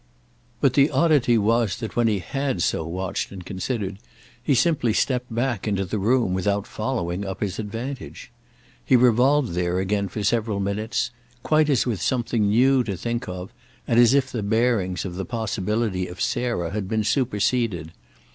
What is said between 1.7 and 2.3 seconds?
that when he